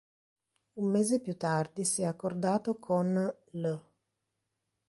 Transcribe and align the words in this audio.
Un 0.79 0.89
mese 0.89 1.19
più 1.19 1.37
tardi 1.37 1.85
si 1.85 2.01
è 2.01 2.05
accordato 2.05 2.79
con 2.79 3.13
l'. 3.51 3.73